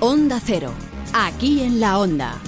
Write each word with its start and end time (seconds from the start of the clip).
Onda 0.00 0.40
Cero, 0.40 0.70
aquí 1.12 1.60
en 1.60 1.80
la 1.80 1.98
Onda. 1.98 2.47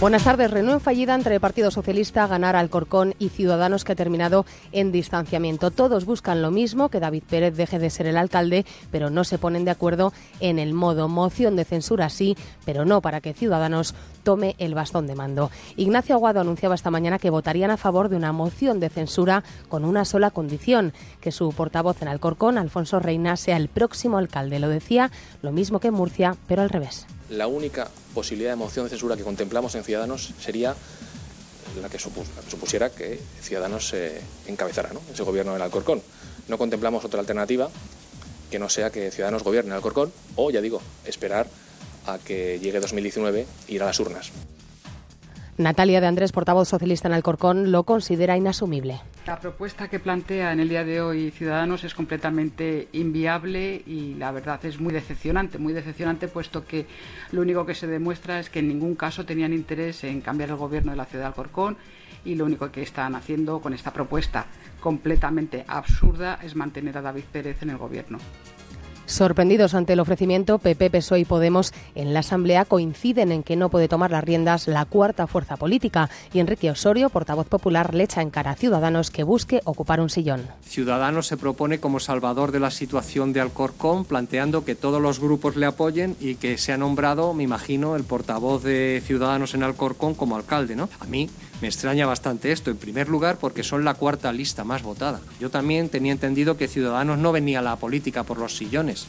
Buenas 0.00 0.22
tardes. 0.22 0.52
Reunión 0.52 0.80
fallida 0.80 1.16
entre 1.16 1.34
el 1.34 1.40
Partido 1.40 1.72
Socialista, 1.72 2.28
Ganar 2.28 2.54
Alcorcón 2.54 3.16
y 3.18 3.30
Ciudadanos 3.30 3.82
que 3.82 3.92
ha 3.92 3.96
terminado 3.96 4.46
en 4.70 4.92
distanciamiento. 4.92 5.72
Todos 5.72 6.04
buscan 6.04 6.40
lo 6.40 6.52
mismo, 6.52 6.88
que 6.88 7.00
David 7.00 7.24
Pérez 7.28 7.56
deje 7.56 7.80
de 7.80 7.90
ser 7.90 8.06
el 8.06 8.16
alcalde, 8.16 8.64
pero 8.92 9.10
no 9.10 9.24
se 9.24 9.38
ponen 9.38 9.64
de 9.64 9.72
acuerdo 9.72 10.12
en 10.38 10.60
el 10.60 10.72
modo. 10.72 11.08
Moción 11.08 11.56
de 11.56 11.64
censura 11.64 12.10
sí, 12.10 12.36
pero 12.64 12.84
no 12.84 13.02
para 13.02 13.20
que 13.20 13.34
Ciudadanos 13.34 13.96
tome 14.22 14.54
el 14.58 14.76
bastón 14.76 15.08
de 15.08 15.16
mando. 15.16 15.50
Ignacio 15.76 16.14
Aguado 16.14 16.40
anunciaba 16.42 16.76
esta 16.76 16.92
mañana 16.92 17.18
que 17.18 17.30
votarían 17.30 17.72
a 17.72 17.76
favor 17.76 18.08
de 18.08 18.14
una 18.14 18.30
moción 18.30 18.78
de 18.78 18.90
censura 18.90 19.42
con 19.68 19.84
una 19.84 20.04
sola 20.04 20.30
condición, 20.30 20.92
que 21.20 21.32
su 21.32 21.50
portavoz 21.50 22.02
en 22.02 22.08
Alcorcón, 22.08 22.56
Alfonso 22.56 23.00
Reina, 23.00 23.36
sea 23.36 23.56
el 23.56 23.66
próximo 23.66 24.16
alcalde. 24.16 24.60
Lo 24.60 24.68
decía 24.68 25.10
lo 25.42 25.50
mismo 25.50 25.80
que 25.80 25.88
en 25.88 25.94
Murcia, 25.94 26.36
pero 26.46 26.62
al 26.62 26.70
revés 26.70 27.04
la 27.30 27.46
única 27.46 27.88
posibilidad 28.14 28.50
de 28.50 28.56
moción 28.56 28.86
de 28.86 28.90
censura 28.90 29.16
que 29.16 29.22
contemplamos 29.22 29.74
en 29.74 29.84
Ciudadanos 29.84 30.32
sería 30.40 30.74
la 31.80 31.88
que, 31.88 31.98
supusiera 31.98 32.90
que 32.90 33.20
Ciudadanos 33.40 33.88
se 33.88 34.20
encabezara 34.46 34.90
ese 35.12 35.22
gobierno 35.22 35.52
del 35.52 35.62
Alcorcón. 35.62 36.02
No 36.48 36.58
contemplamos 36.58 37.04
otra 37.04 37.20
alternativa 37.20 37.70
que 38.50 38.58
no 38.58 38.68
sea 38.68 38.90
que 38.90 39.10
Ciudadanos 39.10 39.42
gobierne 39.42 39.74
Alcorcón 39.74 40.12
o, 40.36 40.50
ya 40.50 40.60
digo, 40.60 40.80
esperar 41.04 41.46
a 42.06 42.18
que 42.18 42.58
llegue 42.60 42.80
2019 42.80 43.46
e 43.68 43.72
ir 43.72 43.82
a 43.82 43.86
las 43.86 44.00
urnas. 44.00 44.30
Natalia 45.58 46.00
de 46.00 46.06
Andrés, 46.06 46.30
portavoz 46.30 46.68
socialista 46.68 47.08
en 47.08 47.14
Alcorcón, 47.14 47.72
lo 47.72 47.82
considera 47.82 48.36
inasumible. 48.36 49.00
La 49.26 49.40
propuesta 49.40 49.88
que 49.88 49.98
plantea 49.98 50.52
en 50.52 50.60
el 50.60 50.68
día 50.68 50.84
de 50.84 51.00
hoy 51.00 51.32
Ciudadanos 51.32 51.82
es 51.82 51.94
completamente 51.94 52.86
inviable 52.92 53.82
y 53.84 54.14
la 54.14 54.30
verdad 54.30 54.64
es 54.64 54.78
muy 54.78 54.92
decepcionante, 54.92 55.58
muy 55.58 55.72
decepcionante, 55.72 56.28
puesto 56.28 56.64
que 56.64 56.86
lo 57.32 57.42
único 57.42 57.66
que 57.66 57.74
se 57.74 57.88
demuestra 57.88 58.38
es 58.38 58.50
que 58.50 58.60
en 58.60 58.68
ningún 58.68 58.94
caso 58.94 59.26
tenían 59.26 59.52
interés 59.52 60.04
en 60.04 60.20
cambiar 60.20 60.50
el 60.50 60.56
gobierno 60.56 60.92
de 60.92 60.96
la 60.96 61.06
ciudad 61.06 61.24
de 61.24 61.28
Alcorcón 61.30 61.76
y 62.24 62.36
lo 62.36 62.44
único 62.44 62.70
que 62.70 62.82
están 62.82 63.16
haciendo 63.16 63.60
con 63.60 63.74
esta 63.74 63.92
propuesta 63.92 64.46
completamente 64.78 65.64
absurda 65.66 66.38
es 66.40 66.54
mantener 66.54 66.96
a 66.98 67.02
David 67.02 67.24
Pérez 67.32 67.62
en 67.62 67.70
el 67.70 67.78
gobierno. 67.78 68.18
Sorprendidos 69.08 69.72
ante 69.72 69.94
el 69.94 70.00
ofrecimiento, 70.00 70.58
PP, 70.58 70.90
PSOE 70.90 71.20
y 71.20 71.24
Podemos 71.24 71.72
en 71.94 72.12
la 72.12 72.20
Asamblea 72.20 72.66
coinciden 72.66 73.32
en 73.32 73.42
que 73.42 73.56
no 73.56 73.70
puede 73.70 73.88
tomar 73.88 74.10
las 74.10 74.22
riendas 74.22 74.68
la 74.68 74.84
cuarta 74.84 75.26
fuerza 75.26 75.56
política 75.56 76.10
y 76.30 76.40
Enrique 76.40 76.70
Osorio, 76.70 77.08
portavoz 77.08 77.48
popular, 77.48 77.94
le 77.94 78.04
echa 78.04 78.20
en 78.20 78.28
cara 78.28 78.50
a 78.50 78.54
Ciudadanos 78.54 79.10
que 79.10 79.22
busque 79.22 79.62
ocupar 79.64 80.02
un 80.02 80.10
sillón. 80.10 80.46
Ciudadanos 80.60 81.26
se 81.26 81.38
propone 81.38 81.80
como 81.80 82.00
salvador 82.00 82.52
de 82.52 82.60
la 82.60 82.70
situación 82.70 83.32
de 83.32 83.40
Alcorcón, 83.40 84.04
planteando 84.04 84.66
que 84.66 84.74
todos 84.74 85.00
los 85.00 85.20
grupos 85.20 85.56
le 85.56 85.64
apoyen 85.64 86.14
y 86.20 86.34
que 86.34 86.58
se 86.58 86.74
ha 86.74 86.76
nombrado, 86.76 87.32
me 87.32 87.44
imagino, 87.44 87.96
el 87.96 88.04
portavoz 88.04 88.62
de 88.62 89.02
Ciudadanos 89.06 89.54
en 89.54 89.62
Alcorcón 89.62 90.14
como 90.14 90.36
alcalde, 90.36 90.76
¿no? 90.76 90.90
A 91.00 91.06
mí 91.06 91.30
me 91.60 91.68
extraña 91.68 92.06
bastante 92.06 92.52
esto, 92.52 92.70
en 92.70 92.76
primer 92.76 93.08
lugar 93.08 93.38
porque 93.38 93.62
son 93.62 93.84
la 93.84 93.94
cuarta 93.94 94.32
lista 94.32 94.64
más 94.64 94.82
votada. 94.82 95.20
Yo 95.40 95.50
también 95.50 95.88
tenía 95.88 96.12
entendido 96.12 96.56
que 96.56 96.68
Ciudadanos 96.68 97.18
no 97.18 97.32
venía 97.32 97.58
a 97.58 97.62
la 97.62 97.76
política 97.76 98.22
por 98.22 98.38
los 98.38 98.56
sillones. 98.56 99.06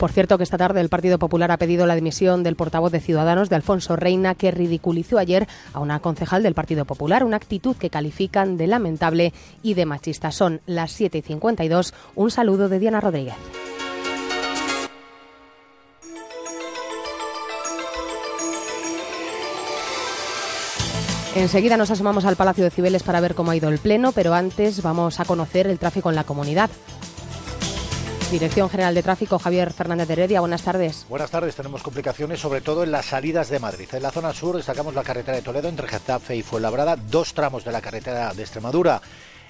Por 0.00 0.12
cierto, 0.12 0.38
que 0.38 0.44
esta 0.44 0.56
tarde 0.56 0.80
el 0.80 0.88
Partido 0.88 1.18
Popular 1.18 1.50
ha 1.50 1.58
pedido 1.58 1.86
la 1.86 1.94
dimisión 1.94 2.42
del 2.42 2.56
portavoz 2.56 2.90
de 2.90 3.00
Ciudadanos, 3.00 3.50
de 3.50 3.56
Alfonso 3.56 3.96
Reina, 3.96 4.34
que 4.34 4.50
ridiculizó 4.50 5.18
ayer 5.18 5.46
a 5.74 5.80
una 5.80 6.00
concejal 6.00 6.42
del 6.42 6.54
Partido 6.54 6.86
Popular, 6.86 7.22
una 7.22 7.36
actitud 7.36 7.76
que 7.76 7.90
califican 7.90 8.56
de 8.56 8.66
lamentable 8.66 9.34
y 9.62 9.74
de 9.74 9.84
machista. 9.84 10.32
Son 10.32 10.62
las 10.64 10.92
7 10.92 11.18
y 11.18 11.20
52. 11.20 11.92
Un 12.14 12.30
saludo 12.30 12.70
de 12.70 12.78
Diana 12.78 13.02
Rodríguez. 13.02 13.34
Enseguida 21.36 21.76
nos 21.76 21.92
asomamos 21.92 22.24
al 22.24 22.34
Palacio 22.34 22.64
de 22.64 22.70
Cibeles 22.70 23.04
para 23.04 23.20
ver 23.20 23.36
cómo 23.36 23.52
ha 23.52 23.56
ido 23.56 23.68
el 23.68 23.78
Pleno, 23.78 24.10
pero 24.10 24.34
antes 24.34 24.82
vamos 24.82 25.20
a 25.20 25.24
conocer 25.24 25.68
el 25.68 25.78
tráfico 25.78 26.10
en 26.10 26.16
la 26.16 26.24
comunidad. 26.24 26.70
Dirección 28.30 28.70
General 28.70 28.94
de 28.94 29.02
Tráfico, 29.02 29.40
Javier 29.40 29.72
Fernández 29.72 30.06
de 30.06 30.12
Heredia, 30.12 30.38
buenas 30.38 30.62
tardes. 30.62 31.04
Buenas 31.08 31.32
tardes, 31.32 31.56
tenemos 31.56 31.82
complicaciones 31.82 32.38
sobre 32.38 32.60
todo 32.60 32.84
en 32.84 32.92
las 32.92 33.06
salidas 33.06 33.48
de 33.48 33.58
Madrid. 33.58 33.88
En 33.92 34.04
la 34.04 34.12
zona 34.12 34.32
sur 34.32 34.56
destacamos 34.56 34.94
la 34.94 35.02
carretera 35.02 35.36
de 35.36 35.42
Toledo 35.42 35.68
entre 35.68 35.88
Getafe 35.88 36.36
y 36.36 36.42
Fuenlabrada, 36.42 36.94
dos 36.94 37.34
tramos 37.34 37.64
de 37.64 37.72
la 37.72 37.80
carretera 37.80 38.32
de 38.32 38.42
Extremadura 38.42 39.02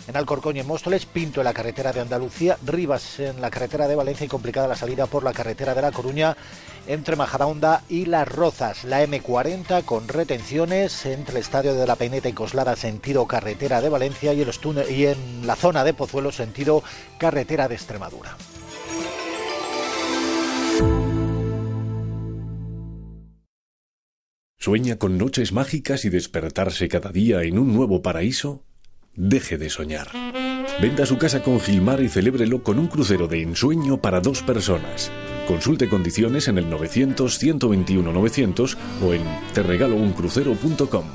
en 0.09 0.17
Alcorcón 0.17 0.57
y 0.57 0.61
en 0.61 0.67
Móstoles, 0.67 1.05
Pinto 1.05 1.43
en 1.43 1.45
la 1.45 1.53
carretera 1.53 1.93
de 1.93 2.01
Andalucía, 2.01 2.57
Rivas 2.65 3.21
en 3.21 3.43
la 3.43 3.51
carretera 3.51 3.87
de 3.87 3.97
Valencia 3.97 4.25
y 4.25 4.29
complicada 4.29 4.67
la 4.67 4.77
salida 4.77 5.05
por 5.05 5.25
la 5.25 5.35
carretera 5.35 5.75
de 5.75 5.83
La 5.83 5.93
Coruña 5.93 6.35
entre 6.87 7.17
Majadahonda 7.17 7.83
y 7.87 8.07
Las 8.07 8.27
Rozas. 8.29 8.85
La 8.85 9.05
M40 9.05 9.85
con 9.85 10.09
retenciones 10.09 11.05
entre 11.05 11.37
el 11.37 11.43
estadio 11.43 11.75
de 11.75 11.87
la 11.87 11.97
Peineta 11.97 12.31
y 12.31 12.33
Coslada 12.33 12.77
sentido 12.77 13.27
carretera 13.27 13.83
de 13.83 13.91
Valencia 13.91 14.33
y 14.33 15.05
en 15.05 15.47
la 15.47 15.57
zona 15.57 15.85
de 15.85 15.93
Pozuelo 15.93 16.33
sentido 16.33 16.83
carretera 17.19 17.69
de 17.69 17.75
Extremadura. 17.75 18.37
¿Sueña 24.63 24.97
con 24.97 25.17
noches 25.17 25.53
mágicas 25.53 26.05
y 26.05 26.11
despertarse 26.11 26.87
cada 26.87 27.11
día 27.11 27.43
en 27.45 27.59
un 27.59 27.75
nuevo 27.75 28.03
paraíso? 28.03 28.63
deje 29.17 29.57
de 29.57 29.71
soñar. 29.71 30.09
Venda 30.83 31.07
su 31.07 31.17
casa 31.17 31.43
con 31.43 31.61
Gilmar 31.61 32.03
y 32.03 32.11
celébrelo 32.11 32.63
con 32.63 32.79
un 32.79 32.87
crucero 32.87 33.27
de 33.27 33.41
ensueño 33.41 34.03
para 34.03 34.21
dos 34.21 34.43
personas. 34.43 35.11
Consulte 35.49 35.89
condiciones 35.89 36.47
en 36.49 36.59
el 36.59 36.67
900-121-900 36.67 38.77
o 39.03 39.15
en 39.15 39.23
terregalouncrucero.com. 39.55 41.07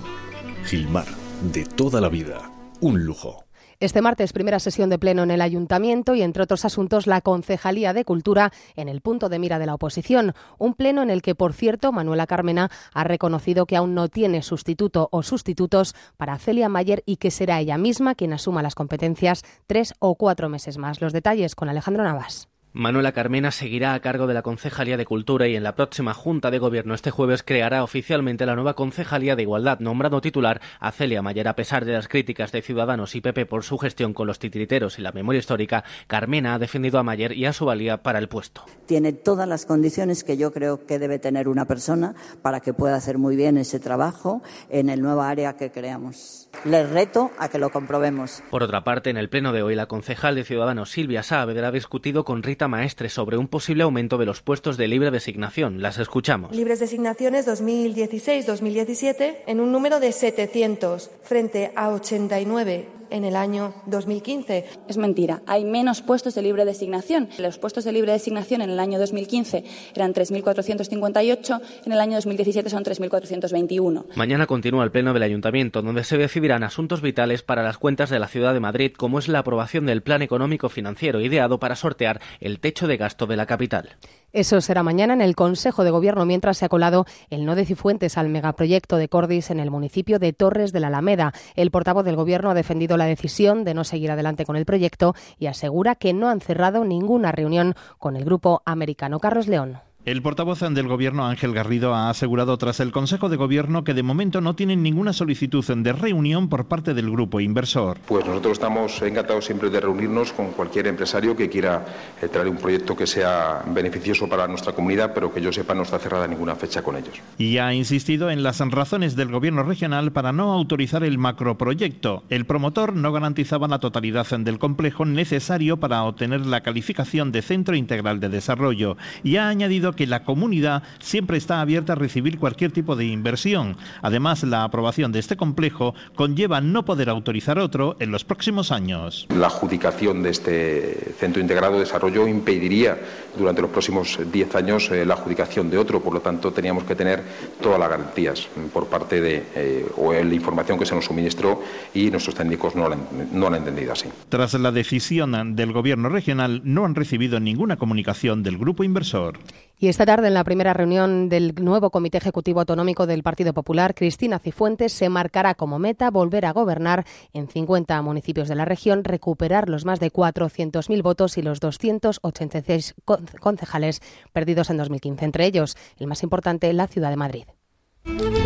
Gilmar, 0.65 1.05
de 1.53 1.65
toda 1.65 2.01
la 2.01 2.09
vida, 2.09 2.51
un 2.81 3.05
lujo. 3.05 3.44
Este 3.81 4.01
martes, 4.01 4.31
primera 4.31 4.59
sesión 4.59 4.89
de 4.89 4.97
pleno 4.97 5.23
en 5.23 5.31
el 5.31 5.41
Ayuntamiento 5.41 6.15
y, 6.15 6.21
entre 6.21 6.43
otros 6.43 6.63
asuntos, 6.63 7.07
la 7.07 7.19
Concejalía 7.19 7.93
de 7.93 8.05
Cultura 8.05 8.53
en 8.77 8.87
el 8.87 9.01
punto 9.01 9.27
de 9.27 9.37
mira 9.37 9.59
de 9.59 9.65
la 9.65 9.75
oposición. 9.75 10.33
Un 10.57 10.75
pleno 10.75 11.03
en 11.03 11.09
el 11.09 11.21
que, 11.21 11.35
por 11.35 11.51
cierto, 11.51 11.91
Manuela 11.91 12.25
Carmena 12.25 12.71
ha 12.93 13.03
reconocido 13.03 13.65
que 13.65 13.75
aún 13.75 13.93
no 13.93 14.07
tiene 14.07 14.43
sustituto 14.43 15.09
o 15.11 15.23
sustitutos 15.23 15.93
para 16.15 16.37
Celia 16.37 16.69
Mayer 16.69 17.03
y 17.05 17.17
que 17.17 17.31
será 17.31 17.59
ella 17.59 17.77
misma 17.77 18.15
quien 18.15 18.31
asuma 18.31 18.63
las 18.63 18.75
competencias 18.75 19.43
tres 19.67 19.93
o 19.99 20.15
cuatro 20.15 20.47
meses 20.47 20.77
más. 20.77 21.01
Los 21.01 21.11
detalles 21.11 21.53
con 21.53 21.67
Alejandro 21.67 22.03
Navas. 22.03 22.47
Manuela 22.77 23.13
Carmena 23.13 23.51
seguirá 23.51 23.93
a 23.93 24.01
cargo 24.01 24.27
de 24.27 24.33
la 24.33 24.41
Concejalía 24.41 24.97
de 24.97 25.05
Cultura 25.05 25.47
y 25.47 25.55
en 25.55 25.63
la 25.63 25.75
próxima 25.75 26.13
Junta 26.13 26.51
de 26.51 26.59
Gobierno 26.59 26.93
este 26.93 27.09
jueves 27.09 27.41
creará 27.41 27.85
oficialmente 27.85 28.45
la 28.45 28.55
nueva 28.55 28.73
Concejalía 28.73 29.37
de 29.37 29.43
Igualdad, 29.43 29.79
nombrando 29.79 30.19
titular 30.19 30.59
a 30.81 30.91
Celia 30.91 31.21
Mayer. 31.21 31.47
A 31.47 31.55
pesar 31.55 31.85
de 31.85 31.93
las 31.93 32.09
críticas 32.09 32.51
de 32.51 32.61
Ciudadanos 32.61 33.15
y 33.15 33.21
PP 33.21 33.45
por 33.45 33.63
su 33.63 33.77
gestión 33.77 34.13
con 34.13 34.27
los 34.27 34.39
titiriteros 34.39 34.99
y 34.99 35.03
la 35.03 35.13
memoria 35.13 35.39
histórica, 35.39 35.85
Carmena 36.07 36.53
ha 36.53 36.59
defendido 36.59 36.99
a 36.99 37.03
Mayer 37.03 37.31
y 37.31 37.45
a 37.45 37.53
su 37.53 37.63
valía 37.63 38.03
para 38.03 38.19
el 38.19 38.27
puesto. 38.27 38.65
Tiene 38.87 39.13
todas 39.13 39.47
las 39.47 39.65
condiciones 39.65 40.25
que 40.25 40.35
yo 40.35 40.51
creo 40.51 40.85
que 40.85 40.99
debe 40.99 41.17
tener 41.17 41.47
una 41.47 41.63
persona 41.63 42.13
para 42.41 42.59
que 42.59 42.73
pueda 42.73 42.97
hacer 42.97 43.17
muy 43.17 43.37
bien 43.37 43.57
ese 43.57 43.79
trabajo 43.79 44.43
en 44.69 44.89
el 44.89 45.01
nuevo 45.01 45.21
área 45.21 45.55
que 45.55 45.71
creamos. 45.71 46.49
Les 46.65 46.89
reto 46.89 47.31
a 47.39 47.47
que 47.47 47.57
lo 47.57 47.69
comprobemos. 47.69 48.43
Por 48.49 48.63
otra 48.63 48.83
parte, 48.83 49.09
en 49.09 49.17
el 49.17 49.29
pleno 49.29 49.53
de 49.53 49.63
hoy, 49.63 49.75
la 49.75 49.85
concejal 49.85 50.35
de 50.35 50.43
Ciudadanos 50.43 50.91
Silvia 50.91 51.23
Saavedra 51.23 51.69
ha 51.69 51.71
discutido 51.71 52.25
con 52.25 52.43
Rita 52.43 52.64
Maestre 52.67 53.09
sobre 53.09 53.37
un 53.37 53.47
posible 53.47 53.83
aumento 53.83 54.17
de 54.17 54.25
los 54.25 54.41
puestos 54.41 54.77
de 54.77 54.87
libre 54.87 55.11
designación. 55.11 55.81
Las 55.81 55.97
escuchamos. 55.97 56.55
Libres 56.55 56.79
designaciones 56.79 57.47
2016-2017 57.47 59.37
en 59.47 59.59
un 59.59 59.71
número 59.71 59.99
de 59.99 60.11
700 60.11 61.11
frente 61.23 61.71
a 61.75 61.89
89 61.89 62.87
en 63.09 63.23
el 63.23 63.35
año 63.35 63.73
2015. 63.87 64.65
Es 64.87 64.97
mentira, 64.97 65.41
hay 65.47 65.65
menos 65.65 66.01
puestos 66.01 66.35
de 66.35 66.41
libre 66.41 66.65
designación. 66.65 67.29
Los 67.37 67.57
puestos 67.57 67.83
de 67.83 67.91
libre 67.91 68.11
designación 68.11 68.61
en 68.61 68.69
el 68.69 68.79
año 68.79 68.99
2015 68.99 69.63
eran 69.95 70.13
3.458, 70.13 71.61
en 71.85 71.91
el 71.91 71.99
año 71.99 72.15
2017 72.15 72.69
son 72.69 72.83
3.421. 72.83 74.05
Mañana 74.15 74.47
continúa 74.47 74.83
el 74.83 74.91
Pleno 74.91 75.13
del 75.13 75.23
Ayuntamiento, 75.23 75.81
donde 75.81 76.03
se 76.03 76.17
decidirán 76.17 76.63
asuntos 76.63 77.01
vitales 77.01 77.43
para 77.43 77.63
las 77.63 77.77
cuentas 77.77 78.09
de 78.09 78.19
la 78.19 78.27
Ciudad 78.27 78.53
de 78.53 78.59
Madrid, 78.59 78.93
como 78.95 79.19
es 79.19 79.27
la 79.27 79.39
aprobación 79.39 79.85
del 79.85 80.01
Plan 80.01 80.21
Económico 80.21 80.69
Financiero 80.69 81.21
ideado 81.21 81.59
para 81.59 81.75
sortear 81.75 82.21
el 82.39 82.59
techo 82.59 82.87
de 82.87 82.97
gasto 82.97 83.25
de 83.27 83.37
la 83.37 83.45
capital. 83.45 83.97
Eso 84.35 84.59
será 84.59 84.83
mañana 84.83 85.13
en 85.13 85.21
el 85.21 85.33
Consejo 85.33 85.85
de 85.85 85.91
Gobierno, 85.91 86.25
mientras 86.25 86.57
se 86.57 86.65
ha 86.65 86.69
colado 86.69 87.05
el 87.29 87.45
no 87.45 87.55
de 87.55 87.65
Cifuentes 87.65 88.17
al 88.17 88.27
megaproyecto 88.27 88.97
de 88.97 89.07
Cordis 89.07 89.49
en 89.49 89.61
el 89.61 89.71
municipio 89.71 90.19
de 90.19 90.33
Torres 90.33 90.73
de 90.73 90.81
la 90.81 90.87
Alameda. 90.87 91.31
El 91.55 91.71
portavoz 91.71 92.03
del 92.03 92.17
Gobierno 92.17 92.49
ha 92.49 92.53
defendido 92.53 92.97
la 92.97 93.05
decisión 93.05 93.63
de 93.63 93.73
no 93.73 93.85
seguir 93.85 94.11
adelante 94.11 94.45
con 94.45 94.57
el 94.57 94.65
proyecto 94.65 95.15
y 95.39 95.45
asegura 95.45 95.95
que 95.95 96.11
no 96.11 96.27
han 96.27 96.41
cerrado 96.41 96.83
ninguna 96.83 97.31
reunión 97.31 97.75
con 97.97 98.17
el 98.17 98.25
grupo 98.25 98.61
americano 98.65 99.21
Carlos 99.21 99.47
León. 99.47 99.79
El 100.05 100.21
portavoz 100.21 100.59
del 100.59 100.87
Gobierno, 100.87 101.25
Ángel 101.25 101.51
Garrido, 101.51 101.95
ha 101.95 102.11
asegurado 102.11 102.55
tras 102.59 102.79
el 102.79 102.91
Consejo 102.91 103.27
de 103.27 103.37
Gobierno 103.37 103.83
que 103.83 103.95
de 103.95 104.03
momento 104.03 104.39
no 104.39 104.55
tienen 104.55 104.83
ninguna 104.83 105.13
solicitud 105.13 105.65
de 105.65 105.93
reunión 105.93 106.47
por 106.47 106.67
parte 106.67 106.93
del 106.93 107.09
grupo 107.09 107.39
inversor. 107.39 107.97
Pues 108.05 108.23
nosotros 108.23 108.53
estamos 108.53 109.01
encantados 109.01 109.45
siempre 109.45 109.71
de 109.71 109.79
reunirnos 109.79 110.31
con 110.31 110.51
cualquier 110.51 110.85
empresario 110.85 111.35
que 111.35 111.49
quiera 111.49 111.83
eh, 112.21 112.27
traer 112.27 112.49
un 112.49 112.57
proyecto 112.57 112.95
que 112.95 113.07
sea 113.07 113.63
beneficioso 113.73 114.29
para 114.29 114.47
nuestra 114.47 114.73
comunidad, 114.73 115.11
pero 115.11 115.33
que 115.33 115.41
yo 115.41 115.51
sepa 115.51 115.73
no 115.73 115.81
está 115.81 115.97
cerrada 115.97 116.27
ninguna 116.27 116.55
fecha 116.55 116.83
con 116.83 116.97
ellos. 116.97 117.19
Y 117.39 117.57
ha 117.57 117.73
insistido 117.73 118.29
en 118.29 118.43
las 118.43 118.59
razones 118.59 119.15
del 119.15 119.31
Gobierno 119.31 119.63
regional 119.63 120.11
para 120.11 120.31
no 120.31 120.53
autorizar 120.53 121.03
el 121.03 121.17
macroproyecto. 121.17 122.21
El 122.29 122.45
promotor 122.45 122.95
no 122.95 123.11
garantizaba 123.11 123.67
la 123.67 123.79
totalidad 123.79 124.27
del 124.37 124.59
complejo 124.59 125.03
necesario 125.03 125.77
para 125.77 126.03
obtener 126.03 126.45
la 126.45 126.61
calificación 126.61 127.31
de 127.31 127.41
Centro 127.41 127.75
Integral 127.75 128.19
de 128.19 128.29
Desarrollo 128.29 128.97
y 129.23 129.37
ha 129.37 129.49
añadido 129.49 129.94
que 129.95 130.07
la 130.07 130.23
comunidad 130.23 130.83
siempre 130.99 131.37
está 131.37 131.61
abierta 131.61 131.93
a 131.93 131.95
recibir 131.95 132.39
cualquier 132.39 132.71
tipo 132.71 132.95
de 132.95 133.05
inversión. 133.05 133.77
Además, 134.01 134.43
la 134.43 134.63
aprobación 134.63 135.11
de 135.11 135.19
este 135.19 135.37
complejo 135.37 135.95
conlleva 136.15 136.61
no 136.61 136.85
poder 136.85 137.09
autorizar 137.09 137.59
otro 137.59 137.95
en 137.99 138.11
los 138.11 138.23
próximos 138.23 138.71
años. 138.71 139.27
La 139.29 139.47
adjudicación 139.47 140.23
de 140.23 140.29
este 140.29 141.13
Centro 141.17 141.41
Integrado 141.41 141.73
de 141.73 141.81
Desarrollo 141.81 142.27
impediría 142.27 142.97
durante 143.37 143.61
los 143.61 143.71
próximos 143.71 144.19
10 144.31 144.55
años 144.55 144.89
eh, 144.91 145.05
la 145.05 145.15
adjudicación 145.15 145.69
de 145.69 145.77
otro, 145.77 146.01
por 146.01 146.13
lo 146.13 146.21
tanto 146.21 146.51
teníamos 146.51 146.83
que 146.83 146.95
tener 146.95 147.23
todas 147.61 147.79
las 147.79 147.89
garantías 147.89 148.47
por 148.73 148.87
parte 148.87 149.21
de 149.21 149.43
eh, 149.55 149.85
o 149.97 150.13
la 150.13 150.33
información 150.33 150.77
que 150.77 150.85
se 150.85 150.95
nos 150.95 151.05
suministró 151.05 151.61
y 151.93 152.09
nuestros 152.11 152.35
técnicos 152.35 152.75
no 152.75 152.89
la, 152.89 152.97
no 153.31 153.49
la 153.49 153.57
han 153.57 153.63
entendido 153.63 153.93
así. 153.93 154.09
Tras 154.29 154.53
la 154.53 154.71
decisión 154.71 155.55
del 155.55 155.71
Gobierno 155.71 156.09
regional, 156.09 156.61
no 156.63 156.85
han 156.85 156.95
recibido 156.95 157.39
ninguna 157.39 157.77
comunicación 157.77 158.43
del 158.43 158.57
grupo 158.57 158.83
inversor. 158.83 159.39
Y 159.85 159.87
esta 159.87 160.07
tarde, 160.07 160.29
en 160.29 160.33
la 160.33 160.43
primera 160.43 160.73
reunión 160.73 161.29
del 161.29 161.53
nuevo 161.61 161.91
Comité 161.91 162.17
Ejecutivo 162.17 162.59
Autonómico 162.59 163.05
del 163.05 163.21
Partido 163.21 163.53
Popular, 163.53 163.93
Cristina 163.93 164.39
Cifuentes 164.39 164.91
se 164.93 165.09
marcará 165.09 165.53
como 165.53 165.77
meta 165.77 166.09
volver 166.09 166.47
a 166.47 166.53
gobernar 166.53 167.05
en 167.33 167.47
50 167.47 168.01
municipios 168.01 168.47
de 168.47 168.55
la 168.55 168.65
región, 168.65 169.03
recuperar 169.03 169.69
los 169.69 169.85
más 169.85 169.99
de 169.99 170.11
400.000 170.11 171.03
votos 171.03 171.37
y 171.37 171.43
los 171.43 171.59
286 171.59 172.95
concejales 173.39 174.01
perdidos 174.33 174.71
en 174.71 174.77
2015, 174.77 175.23
entre 175.23 175.45
ellos 175.45 175.77
el 175.99 176.07
más 176.07 176.23
importante, 176.23 176.73
la 176.73 176.87
ciudad 176.87 177.11
de 177.11 177.17
Madrid. 177.17 177.45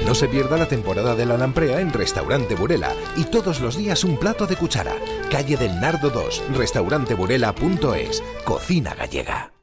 No 0.06 0.15
se 0.15 0.27
pierda 0.27 0.57
la 0.57 0.68
temporada 0.68 1.15
de 1.15 1.25
la 1.25 1.38
lamprea 1.38 1.80
en 1.80 1.94
Restaurante 1.94 2.56
Burela 2.56 2.92
y 3.15 3.24
todos 3.24 3.62
los 3.62 3.77
días 3.77 4.03
un 4.03 4.18
plato 4.18 4.45
de 4.45 4.57
cuchara. 4.57 4.95
Calle 5.31 5.56
del 5.56 5.80
Nardo 5.80 6.09
2, 6.09 6.44
restauranteburela.es, 6.53 8.24
cocina 8.44 8.94
gallega. 8.94 9.53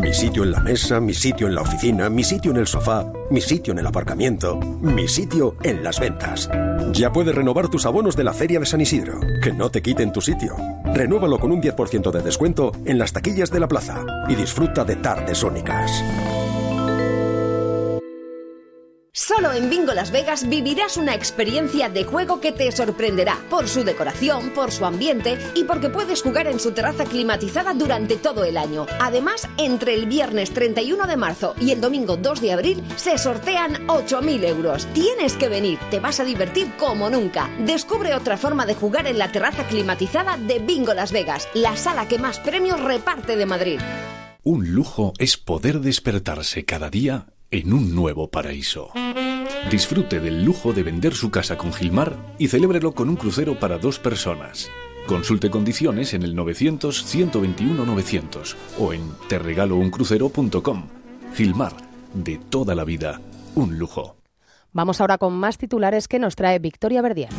Mi 0.00 0.14
sitio 0.14 0.44
en 0.44 0.52
la 0.52 0.60
mesa, 0.60 1.00
mi 1.00 1.12
sitio 1.12 1.48
en 1.48 1.56
la 1.56 1.62
oficina, 1.62 2.08
mi 2.08 2.22
sitio 2.22 2.52
en 2.52 2.58
el 2.58 2.68
sofá, 2.68 3.04
mi 3.30 3.40
sitio 3.40 3.72
en 3.72 3.80
el 3.80 3.86
aparcamiento, 3.86 4.56
mi 4.56 5.08
sitio 5.08 5.56
en 5.64 5.82
las 5.82 5.98
ventas. 5.98 6.48
Ya 6.92 7.12
puedes 7.12 7.34
renovar 7.34 7.68
tus 7.68 7.84
abonos 7.84 8.14
de 8.14 8.22
la 8.22 8.32
Feria 8.32 8.60
de 8.60 8.66
San 8.66 8.80
Isidro. 8.80 9.18
Que 9.42 9.52
no 9.52 9.70
te 9.70 9.82
quiten 9.82 10.12
tu 10.12 10.20
sitio. 10.20 10.54
Renúvalo 10.94 11.40
con 11.40 11.50
un 11.50 11.60
10% 11.60 12.12
de 12.12 12.22
descuento 12.22 12.70
en 12.84 12.96
las 12.96 13.12
taquillas 13.12 13.50
de 13.50 13.58
la 13.58 13.66
plaza 13.66 14.04
y 14.28 14.36
disfruta 14.36 14.84
de 14.84 14.96
tardes 14.96 15.42
únicas. 15.42 15.90
Solo 19.38 19.52
en 19.52 19.70
Bingo 19.70 19.94
Las 19.94 20.10
Vegas 20.10 20.48
vivirás 20.48 20.96
una 20.96 21.14
experiencia 21.14 21.88
de 21.88 22.02
juego 22.02 22.40
que 22.40 22.50
te 22.50 22.72
sorprenderá 22.72 23.38
por 23.48 23.68
su 23.68 23.84
decoración, 23.84 24.50
por 24.50 24.72
su 24.72 24.84
ambiente 24.84 25.38
y 25.54 25.62
porque 25.62 25.90
puedes 25.90 26.22
jugar 26.22 26.48
en 26.48 26.58
su 26.58 26.72
terraza 26.72 27.04
climatizada 27.04 27.72
durante 27.72 28.16
todo 28.16 28.42
el 28.42 28.56
año. 28.56 28.86
Además, 28.98 29.48
entre 29.56 29.94
el 29.94 30.06
viernes 30.06 30.52
31 30.52 31.06
de 31.06 31.16
marzo 31.16 31.54
y 31.60 31.70
el 31.70 31.80
domingo 31.80 32.16
2 32.16 32.40
de 32.40 32.52
abril 32.52 32.82
se 32.96 33.16
sortean 33.16 33.86
8.000 33.86 34.44
euros. 34.44 34.88
Tienes 34.92 35.34
que 35.34 35.48
venir, 35.48 35.78
te 35.88 36.00
vas 36.00 36.18
a 36.18 36.24
divertir 36.24 36.72
como 36.76 37.08
nunca. 37.08 37.48
Descubre 37.60 38.16
otra 38.16 38.38
forma 38.38 38.66
de 38.66 38.74
jugar 38.74 39.06
en 39.06 39.18
la 39.18 39.30
terraza 39.30 39.68
climatizada 39.68 40.36
de 40.36 40.58
Bingo 40.58 40.94
Las 40.94 41.12
Vegas, 41.12 41.48
la 41.54 41.76
sala 41.76 42.08
que 42.08 42.18
más 42.18 42.40
premios 42.40 42.80
reparte 42.80 43.36
de 43.36 43.46
Madrid. 43.46 43.78
Un 44.42 44.72
lujo 44.72 45.12
es 45.18 45.36
poder 45.36 45.78
despertarse 45.78 46.64
cada 46.64 46.90
día 46.90 47.26
en 47.50 47.72
un 47.72 47.94
nuevo 47.94 48.30
paraíso. 48.30 48.90
Disfrute 49.70 50.20
del 50.20 50.44
lujo 50.44 50.72
de 50.72 50.82
vender 50.82 51.14
su 51.14 51.30
casa 51.30 51.56
con 51.56 51.72
Gilmar 51.72 52.16
y 52.38 52.48
celébrelo 52.48 52.92
con 52.92 53.08
un 53.08 53.16
crucero 53.16 53.58
para 53.58 53.78
dos 53.78 53.98
personas. 53.98 54.68
Consulte 55.06 55.48
condiciones 55.50 56.12
en 56.14 56.22
el 56.22 56.36
900-121-900 56.36 58.54
o 58.78 58.92
en 58.92 59.10
terregalouncrucero.com. 59.28 60.86
Gilmar, 61.34 61.72
de 62.14 62.36
toda 62.36 62.74
la 62.74 62.84
vida, 62.84 63.20
un 63.54 63.78
lujo. 63.78 64.16
Vamos 64.72 65.00
ahora 65.00 65.16
con 65.18 65.34
más 65.34 65.56
titulares 65.56 66.08
que 66.08 66.18
nos 66.18 66.34
trae 66.36 66.58
Victoria 66.58 67.00
Verdier. 67.00 67.30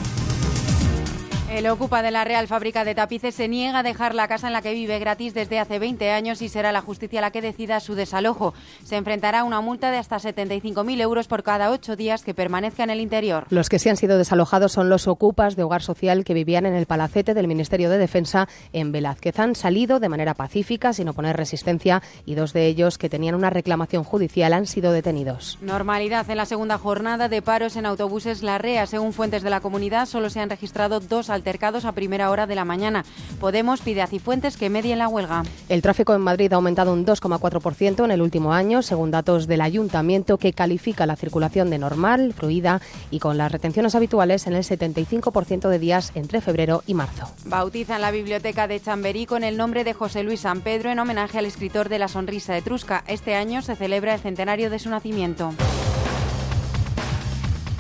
El 1.51 1.65
ocupa 1.65 2.03
de 2.03 2.11
la 2.11 2.25
Real 2.25 2.47
Fábrica 2.47 2.85
de 2.85 2.93
Tapices 2.93 3.33
se 3.33 3.47
niega 3.47 3.79
a 3.79 3.83
dejar 3.83 4.13
la 4.13 4.27
casa 4.27 4.45
en 4.45 4.53
la 4.53 4.61
que 4.61 4.71
vive 4.71 4.99
gratis 4.99 5.33
desde 5.33 5.57
hace 5.57 5.79
20 5.79 6.11
años 6.11 6.43
y 6.43 6.47
será 6.47 6.71
la 6.71 6.81
justicia 6.81 7.21
la 7.21 7.31
que 7.31 7.41
decida 7.41 7.79
su 7.79 7.95
desalojo. 7.95 8.53
Se 8.83 8.97
enfrentará 8.97 9.39
a 9.39 9.43
una 9.43 9.59
multa 9.59 9.89
de 9.89 9.97
hasta 9.97 10.17
75.000 10.17 11.01
euros 11.01 11.27
por 11.27 11.41
cada 11.41 11.71
ocho 11.71 11.95
días 11.95 12.23
que 12.23 12.35
permanezca 12.35 12.83
en 12.83 12.91
el 12.91 13.01
interior. 13.01 13.47
Los 13.49 13.67
que 13.67 13.79
sí 13.79 13.89
han 13.89 13.97
sido 13.97 14.19
desalojados 14.19 14.73
son 14.73 14.89
los 14.89 15.07
ocupas 15.07 15.55
de 15.55 15.63
hogar 15.63 15.81
social 15.81 16.23
que 16.23 16.35
vivían 16.35 16.67
en 16.67 16.75
el 16.75 16.85
palacete 16.85 17.33
del 17.33 17.47
Ministerio 17.47 17.89
de 17.89 17.97
Defensa 17.97 18.47
en 18.71 18.91
Velázquez. 18.91 19.39
Han 19.39 19.55
salido 19.55 19.99
de 19.99 20.07
manera 20.07 20.35
pacífica, 20.35 20.93
sin 20.93 21.09
oponer 21.09 21.35
resistencia, 21.35 22.03
y 22.27 22.35
dos 22.35 22.53
de 22.53 22.67
ellos 22.67 22.99
que 22.99 23.09
tenían 23.09 23.33
una 23.33 23.49
reclamación 23.49 24.03
judicial 24.03 24.53
han 24.53 24.67
sido 24.67 24.91
detenidos. 24.91 25.57
Normalidad 25.61 26.29
en 26.29 26.37
la 26.37 26.45
segunda 26.45 26.77
jornada 26.77 27.27
de 27.27 27.41
paros 27.41 27.75
en 27.75 27.87
autobuses 27.87 28.43
La 28.43 28.59
Rea. 28.59 28.85
Según 28.85 29.13
fuentes 29.13 29.41
de 29.41 29.49
la 29.49 29.61
comunidad, 29.61 30.05
solo 30.05 30.29
se 30.29 30.41
han 30.41 30.51
registrado 30.51 30.99
dos 30.99 31.31
altercados 31.49 31.85
a 31.85 31.93
primera 31.93 32.29
hora 32.29 32.45
de 32.45 32.53
la 32.53 32.63
mañana. 32.63 33.03
Podemos 33.39 33.81
pide 33.81 34.03
a 34.03 34.07
Cifuentes 34.07 34.55
que 34.55 34.69
medien 34.69 34.99
la 34.99 35.07
huelga. 35.07 35.43
El 35.67 35.81
tráfico 35.81 36.13
en 36.13 36.21
Madrid 36.21 36.53
ha 36.53 36.57
aumentado 36.57 36.93
un 36.93 37.07
2,4% 37.07 38.05
en 38.05 38.11
el 38.11 38.21
último 38.21 38.53
año, 38.53 38.83
según 38.83 39.09
datos 39.09 39.47
del 39.47 39.61
ayuntamiento 39.61 40.37
que 40.37 40.53
califica 40.53 41.07
la 41.07 41.15
circulación 41.15 41.71
de 41.71 41.79
normal, 41.79 42.33
fluida 42.33 42.81
y 43.09 43.17
con 43.17 43.39
las 43.39 43.51
retenciones 43.51 43.95
habituales 43.95 44.45
en 44.45 44.53
el 44.53 44.63
75% 44.63 45.69
de 45.69 45.79
días 45.79 46.11
entre 46.13 46.39
febrero 46.39 46.83
y 46.85 46.93
marzo. 46.93 47.27
Bautizan 47.45 48.01
la 48.01 48.11
biblioteca 48.11 48.67
de 48.67 48.79
Chamberí 48.79 49.25
con 49.25 49.43
el 49.43 49.57
nombre 49.57 49.83
de 49.83 49.93
José 49.93 50.21
Luis 50.21 50.41
San 50.41 50.61
Pedro 50.61 50.91
en 50.91 50.99
homenaje 50.99 51.39
al 51.39 51.45
escritor 51.47 51.89
de 51.89 51.97
La 51.97 52.09
Sonrisa 52.09 52.55
Etrusca. 52.55 53.03
Este 53.07 53.33
año 53.33 53.63
se 53.63 53.75
celebra 53.75 54.13
el 54.13 54.19
centenario 54.19 54.69
de 54.69 54.77
su 54.77 54.91
nacimiento. 54.91 55.53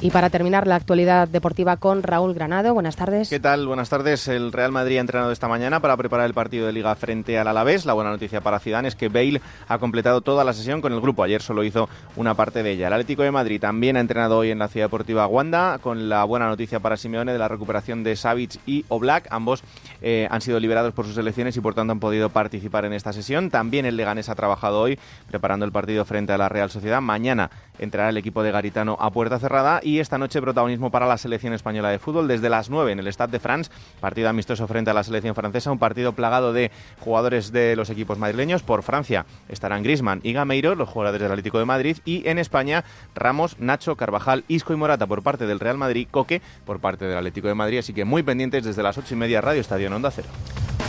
Y 0.01 0.11
para 0.11 0.29
terminar 0.29 0.65
la 0.65 0.75
actualidad 0.75 1.27
deportiva 1.27 1.75
con 1.75 2.03
Raúl 2.03 2.33
Granado. 2.33 2.73
Buenas 2.73 2.95
tardes. 2.95 3.27
¿Qué 3.27 3.41
tal? 3.41 3.67
Buenas 3.67 3.89
tardes. 3.89 4.29
El 4.29 4.53
Real 4.53 4.71
Madrid 4.71 4.95
ha 4.95 5.01
entrenado 5.01 5.33
esta 5.33 5.49
mañana 5.49 5.81
para 5.81 5.97
preparar 5.97 6.25
el 6.25 6.33
partido 6.33 6.65
de 6.65 6.71
Liga 6.71 6.95
frente 6.95 7.37
al 7.37 7.49
Alavés. 7.49 7.85
La 7.85 7.91
buena 7.91 8.09
noticia 8.09 8.39
para 8.39 8.59
Zidane 8.59 8.87
es 8.87 8.95
que 8.95 9.09
Bale 9.09 9.41
ha 9.67 9.77
completado 9.77 10.21
toda 10.21 10.45
la 10.45 10.53
sesión 10.53 10.79
con 10.79 10.93
el 10.93 11.01
grupo. 11.01 11.23
Ayer 11.23 11.41
solo 11.41 11.65
hizo 11.65 11.89
una 12.15 12.33
parte 12.33 12.63
de 12.63 12.71
ella. 12.71 12.87
El 12.87 12.93
Atlético 12.93 13.23
de 13.23 13.31
Madrid 13.31 13.59
también 13.59 13.97
ha 13.97 13.99
entrenado 13.99 14.37
hoy 14.37 14.51
en 14.51 14.59
la 14.59 14.69
Ciudad 14.69 14.85
Deportiva 14.85 15.27
Wanda 15.27 15.79
con 15.79 16.07
la 16.07 16.23
buena 16.23 16.47
noticia 16.47 16.79
para 16.79 16.95
Simeone 16.95 17.33
de 17.33 17.39
la 17.39 17.49
recuperación 17.49 18.01
de 18.01 18.15
Savic 18.15 18.57
y 18.65 18.85
Oblak. 18.87 19.27
Ambos 19.31 19.63
eh, 20.01 20.29
han 20.31 20.39
sido 20.39 20.61
liberados 20.61 20.93
por 20.93 21.07
sus 21.07 21.17
elecciones 21.17 21.57
y 21.57 21.59
por 21.59 21.75
tanto 21.75 21.91
han 21.91 21.99
podido 21.99 22.29
participar 22.29 22.85
en 22.85 22.93
esta 22.93 23.11
sesión. 23.11 23.49
También 23.49 23.85
el 23.85 23.97
Leganés 23.97 24.29
ha 24.29 24.35
trabajado 24.35 24.79
hoy 24.79 24.97
preparando 25.27 25.65
el 25.65 25.73
partido 25.73 26.05
frente 26.05 26.31
a 26.31 26.37
la 26.37 26.47
Real 26.47 26.71
Sociedad. 26.71 27.01
Mañana 27.01 27.51
entrará 27.79 28.09
el 28.09 28.17
equipo 28.17 28.43
de 28.43 28.51
Garitano 28.51 28.97
a 28.99 29.11
puerta 29.11 29.39
cerrada 29.39 29.79
y 29.83 29.99
esta 29.99 30.17
noche 30.17 30.41
protagonismo 30.41 30.91
para 30.91 31.07
la 31.07 31.17
selección 31.17 31.53
española 31.53 31.89
de 31.89 31.99
fútbol 31.99 32.27
desde 32.27 32.49
las 32.49 32.69
9 32.69 32.91
en 32.91 32.99
el 32.99 33.07
Stade 33.07 33.31
de 33.31 33.39
France, 33.39 33.71
partido 33.99 34.29
amistoso 34.29 34.67
frente 34.67 34.91
a 34.91 34.93
la 34.93 35.03
selección 35.03 35.35
francesa, 35.35 35.71
un 35.71 35.79
partido 35.79 36.13
plagado 36.13 36.53
de 36.53 36.71
jugadores 36.99 37.51
de 37.51 37.75
los 37.75 37.89
equipos 37.89 38.17
madrileños. 38.17 38.63
Por 38.63 38.83
Francia 38.83 39.25
estarán 39.47 39.83
Grisman 39.83 40.19
y 40.23 40.33
Gameiro, 40.33 40.75
los 40.75 40.89
jugadores 40.89 41.21
del 41.21 41.31
Atlético 41.31 41.59
de 41.59 41.65
Madrid, 41.65 41.97
y 42.05 42.27
en 42.27 42.39
España 42.39 42.83
Ramos, 43.15 43.57
Nacho, 43.59 43.95
Carvajal, 43.95 44.43
Isco 44.47 44.73
y 44.73 44.75
Morata 44.75 45.07
por 45.07 45.23
parte 45.23 45.47
del 45.47 45.59
Real 45.59 45.77
Madrid, 45.77 46.07
Coque 46.09 46.41
por 46.65 46.79
parte 46.79 47.05
del 47.05 47.17
Atlético 47.17 47.47
de 47.47 47.55
Madrid, 47.55 47.79
así 47.79 47.93
que 47.93 48.05
muy 48.05 48.23
pendientes 48.23 48.63
desde 48.63 48.83
las 48.83 48.97
8 48.97 49.13
y 49.13 49.17
media 49.17 49.41
Radio 49.41 49.61
Estadio 49.61 49.87
en 49.87 49.93
Onda 49.93 50.11
Cero. 50.11 50.27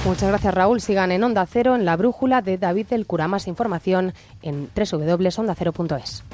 Muchas 0.05 0.31
gracias 0.31 0.55
Raúl. 0.55 0.81
Sigan 0.81 1.13
en 1.13 1.23
Onda 1.23 1.47
Cero 1.47 1.75
en 1.75 1.85
la 1.85 1.97
brújula 1.97 2.41
de 2.41 2.57
David 2.57 2.87
del 2.87 3.07
Cura. 3.07 3.29
Más 3.29 3.47
información 3.47 4.15
en 4.43 4.71
www.ondacero.es. 4.75 6.25